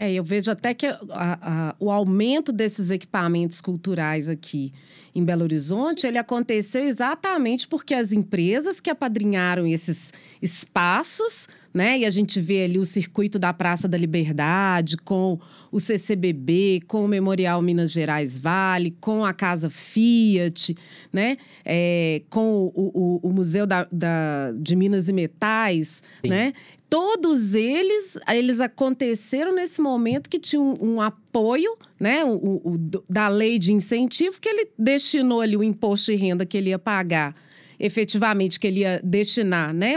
[0.00, 4.72] É, eu vejo até que a, a, o aumento desses equipamentos culturais aqui
[5.14, 10.10] em Belo Horizonte, ele aconteceu exatamente porque as empresas que apadrinharam esses
[10.40, 11.98] espaços, né?
[11.98, 15.38] E a gente vê ali o circuito da Praça da Liberdade, com
[15.70, 20.74] o CCBB, com o Memorial Minas Gerais Vale, com a Casa Fiat,
[21.12, 21.36] né?
[21.62, 26.28] É, com o, o, o Museu da, da, de Minas e Metais, Sim.
[26.28, 26.52] né?
[26.90, 32.24] Todos eles, eles aconteceram nesse momento que tinha um, um apoio, né?
[32.24, 36.58] O, o, da lei de incentivo, que ele destinou ali o imposto de renda que
[36.58, 37.34] ele ia pagar
[37.82, 39.94] efetivamente que ele ia destinar, né,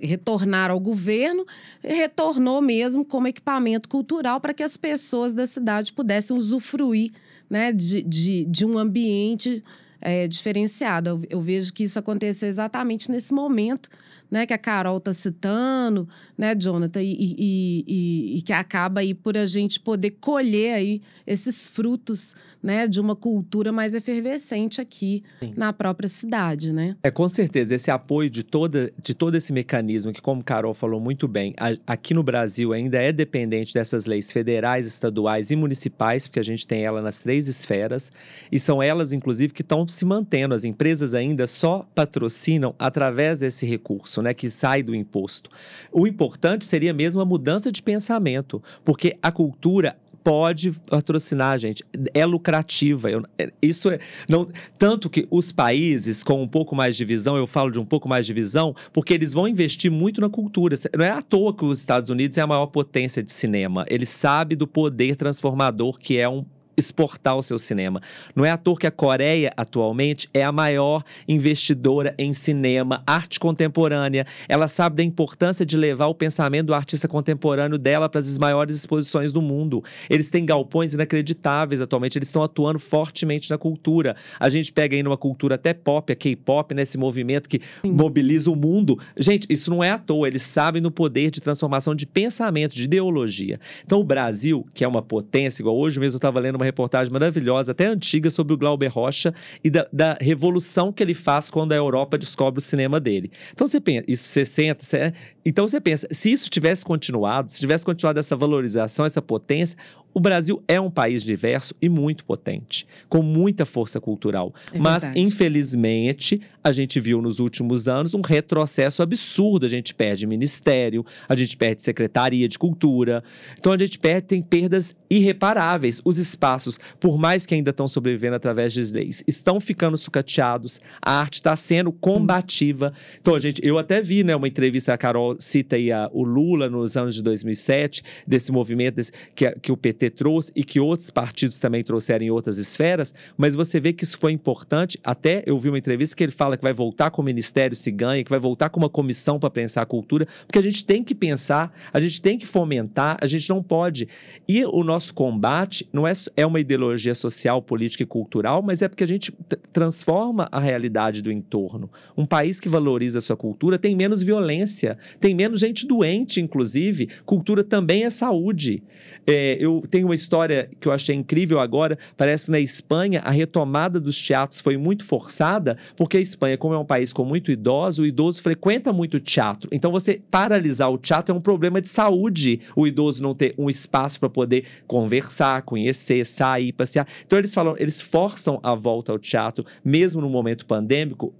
[0.00, 1.44] retornar ao governo,
[1.84, 7.12] retornou mesmo como equipamento cultural para que as pessoas da cidade pudessem usufruir,
[7.48, 9.62] né, de, de, de um ambiente
[10.00, 11.10] é, diferenciada.
[11.10, 13.88] Eu, eu, vejo que isso aconteceu exatamente nesse momento,
[14.30, 19.14] né, que a Carol está citando, né, Jonathan, e, e, e, e, que acaba aí
[19.14, 22.34] por a gente poder colher aí esses frutos,
[22.66, 25.54] né, de uma cultura mais efervescente aqui Sim.
[25.56, 26.96] na própria cidade, né?
[27.00, 31.00] É com certeza esse apoio de toda de todo esse mecanismo que, como Carol falou
[31.00, 36.26] muito bem, a, aqui no Brasil ainda é dependente dessas leis federais, estaduais e municipais,
[36.26, 38.10] porque a gente tem ela nas três esferas
[38.50, 40.52] e são elas, inclusive, que estão se mantendo.
[40.52, 45.48] As empresas ainda só patrocinam através desse recurso, né, que sai do imposto.
[45.92, 51.84] O importante seria mesmo a mudança de pensamento, porque a cultura pode patrocinar, gente.
[52.12, 53.08] É lucrativa.
[53.08, 54.00] Eu, é, isso é.
[54.28, 57.84] Não, tanto que os países com um pouco mais de visão, eu falo de um
[57.84, 60.74] pouco mais de visão, porque eles vão investir muito na cultura.
[60.98, 63.86] Não é à toa que os Estados Unidos é a maior potência de cinema.
[63.88, 66.44] Ele sabe do poder transformador que é um
[66.76, 68.00] exportar o seu cinema.
[68.34, 73.40] Não é à toa que a Coreia, atualmente, é a maior investidora em cinema, arte
[73.40, 74.26] contemporânea.
[74.48, 78.76] Ela sabe da importância de levar o pensamento do artista contemporâneo dela para as maiores
[78.76, 79.82] exposições do mundo.
[80.10, 84.16] Eles têm galpões inacreditáveis atualmente, eles estão atuando fortemente na cultura.
[84.38, 87.90] A gente pega aí numa cultura até pop, a K-pop, nesse né, movimento que Sim.
[87.92, 88.98] mobiliza o mundo.
[89.16, 92.84] Gente, isso não é à toa, eles sabem no poder de transformação de pensamento, de
[92.84, 93.58] ideologia.
[93.84, 97.12] Então, o Brasil, que é uma potência, igual hoje mesmo eu estava lendo uma reportagem
[97.12, 99.32] maravilhosa, até antiga, sobre o Glauber Rocha
[99.64, 103.30] e da, da revolução que ele faz quando a Europa descobre o cinema dele.
[103.52, 108.18] Então você pensa, isso 60, então você pensa, se isso tivesse continuado, se tivesse continuado
[108.18, 109.78] essa valorização, essa potência,
[110.16, 114.54] o Brasil é um país diverso e muito potente, com muita força cultural.
[114.72, 115.20] É Mas, verdade.
[115.20, 119.66] infelizmente, a gente viu nos últimos anos um retrocesso absurdo.
[119.66, 123.22] A gente perde ministério, a gente perde secretaria de cultura.
[123.58, 126.00] Então, a gente perde, tem perdas irreparáveis.
[126.02, 130.80] Os espaços, por mais que ainda estão sobrevivendo através de leis, estão ficando sucateados.
[131.02, 132.88] A arte está sendo combativa.
[132.88, 133.18] Sim.
[133.20, 136.24] Então, a gente, eu até vi né, uma entrevista, a Carol cita aí a, o
[136.24, 140.80] Lula nos anos de 2007, desse movimento desse, que, que o PT trouxe e que
[140.80, 144.98] outros partidos também trouxeram em outras esferas, mas você vê que isso foi importante.
[145.02, 147.90] Até eu vi uma entrevista que ele fala que vai voltar com o Ministério se
[147.90, 151.02] ganha, que vai voltar com uma comissão para pensar a cultura, porque a gente tem
[151.02, 154.08] que pensar, a gente tem que fomentar, a gente não pode.
[154.48, 158.88] E o nosso combate não é, é uma ideologia social, política e cultural, mas é
[158.88, 159.32] porque a gente
[159.72, 161.90] transforma a realidade do entorno.
[162.16, 167.08] Um país que valoriza a sua cultura tem menos violência, tem menos gente doente, inclusive.
[167.24, 168.82] Cultura também é saúde.
[169.26, 171.96] É, eu tem uma história que eu achei incrível agora.
[172.18, 176.74] Parece que na Espanha a retomada dos teatros foi muito forçada, porque a Espanha, como
[176.74, 179.70] é um país com muito idoso, o idoso frequenta muito teatro.
[179.72, 182.60] Então, você paralisar o teatro é um problema de saúde.
[182.76, 187.08] O idoso não ter um espaço para poder conversar, conhecer, sair, passear.
[187.26, 191.32] Então, eles falam, eles forçam a volta ao teatro, mesmo no momento pandêmico,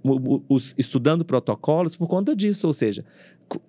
[0.49, 2.65] os, estudando protocolos por conta disso.
[2.65, 3.05] Ou seja,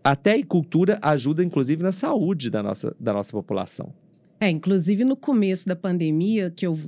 [0.03, 3.93] até a cultura ajuda, inclusive, na saúde da nossa, da nossa população.
[4.41, 6.79] É, inclusive no começo da pandemia, que eu,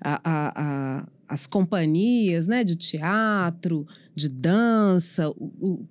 [0.00, 5.32] a, a, a, as companhias né, de teatro, de dança,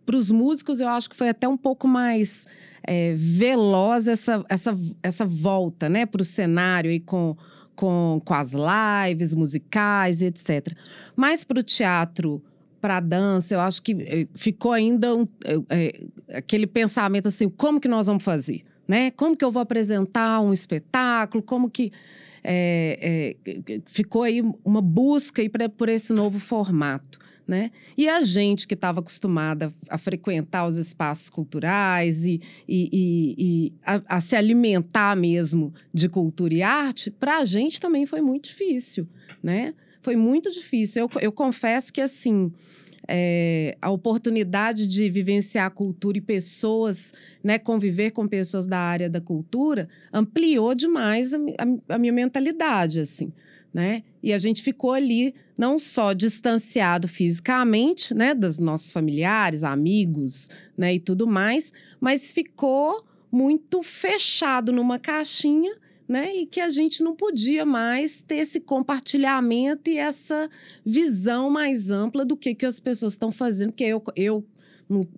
[0.05, 2.45] para os músicos eu acho que foi até um pouco mais
[2.83, 7.35] é, veloz essa, essa, essa volta né, para o cenário e com,
[7.75, 10.75] com, com as lives musicais, etc.
[11.15, 12.41] Mas para o teatro
[12.79, 15.27] para a dança, eu acho que é, ficou ainda um,
[15.69, 18.63] é, aquele pensamento assim, como que nós vamos fazer?
[18.87, 19.11] Né?
[19.11, 21.43] Como que eu vou apresentar um espetáculo?
[21.43, 21.91] Como que
[22.43, 27.19] é, é, ficou aí uma busca aí pra, por esse novo formato.
[27.45, 27.71] Né?
[27.97, 33.73] E a gente que estava acostumada a frequentar os espaços culturais e, e, e, e
[33.85, 38.49] a, a, se alimentar mesmo de cultura e arte, para a gente também foi muito
[38.49, 39.07] difícil,
[39.41, 39.73] né?
[40.01, 41.03] Foi muito difícil.
[41.03, 42.51] Eu, eu confesso que, assim,
[43.07, 49.21] é, a oportunidade de vivenciar cultura e pessoas, né, conviver com pessoas da área da
[49.21, 53.31] cultura, ampliou demais a, a, a minha mentalidade, assim,
[53.73, 54.03] né?
[54.21, 60.95] E a gente ficou ali não só distanciado fisicamente, né, dos nossos familiares, amigos, né,
[60.95, 65.75] e tudo mais, mas ficou muito fechado numa caixinha
[66.07, 66.35] né?
[66.35, 70.49] E que a gente não podia mais ter esse compartilhamento e essa
[70.85, 74.45] visão mais ampla do que, que as pessoas estão fazendo, porque eu, eu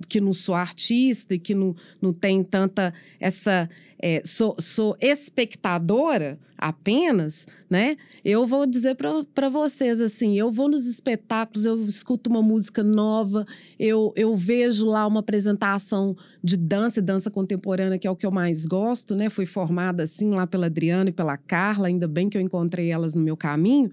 [0.08, 3.70] que não sou artista e que não, não tem tanta essa.
[4.02, 7.98] É, sou, sou espectadora apenas, né?
[8.24, 13.46] Eu vou dizer para vocês assim: eu vou nos espetáculos, eu escuto uma música nova,
[13.78, 18.26] eu, eu vejo lá uma apresentação de dança e dança contemporânea, que é o que
[18.26, 19.30] eu mais gosto, né?
[19.30, 23.14] Fui formada assim lá pela Adriana e pela Carla, ainda bem que eu encontrei elas
[23.14, 23.92] no meu caminho.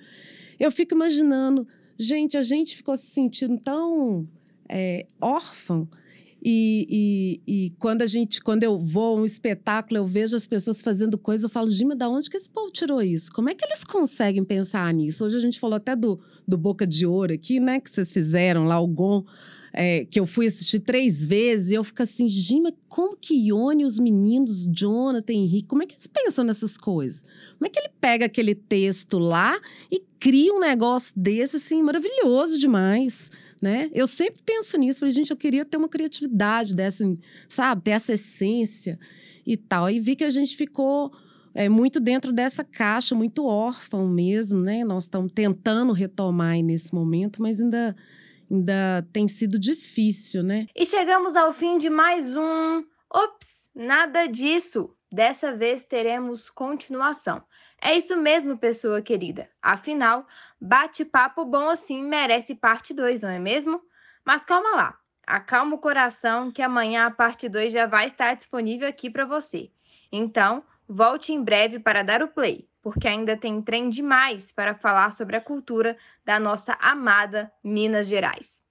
[0.59, 1.67] Eu fico imaginando
[1.99, 4.29] Gente, a gente ficou se sentindo tão
[4.69, 5.89] é, órfão.
[6.49, 10.47] E, e, e, quando a gente, quando eu vou a um espetáculo, eu vejo as
[10.47, 13.33] pessoas fazendo coisa, eu falo, Gima, da onde que esse povo tirou isso?
[13.33, 15.25] Como é que eles conseguem pensar nisso?
[15.25, 17.81] Hoje a gente falou até do, do Boca de Ouro aqui, né?
[17.81, 19.25] Que vocês fizeram lá, o Gon,
[19.73, 23.85] é, que eu fui assistir três vezes, e eu fico assim, Gima, como que Ione,
[23.85, 27.25] os meninos, Jonathan, Henrique, como é que eles pensam nessas coisas?
[27.59, 29.59] Como é que ele pega aquele texto lá
[29.91, 33.33] e cria um negócio desse, assim, maravilhoso demais?
[33.63, 33.91] Né?
[33.93, 37.05] Eu sempre penso nisso, falei, gente, eu queria ter uma criatividade dessa,
[37.49, 38.99] sabe, ter essa essência
[39.47, 39.89] e tal.
[39.91, 41.13] E vi que a gente ficou
[41.55, 44.85] é, muito dentro dessa caixa, muito órfão mesmo, né?
[44.85, 47.97] Nós estamos tentando retomar nesse momento, mas ainda,
[48.51, 50.67] ainda tem sido difícil, né?
[50.77, 52.85] E chegamos ao fim de mais um.
[53.11, 54.91] Ops, nada disso!
[55.11, 57.43] Dessa vez teremos continuação.
[57.87, 59.49] É isso mesmo, pessoa querida.
[59.63, 60.27] Afinal,
[60.61, 63.81] bate-papo bom assim merece parte 2, não é mesmo?
[64.25, 64.99] Mas calma lá.
[65.25, 69.71] Acalma o coração que amanhã a parte 2 já vai estar disponível aqui para você.
[70.11, 75.13] Então, volte em breve para dar o play, porque ainda tem trem demais para falar
[75.13, 78.66] sobre a cultura da nossa amada Minas Gerais.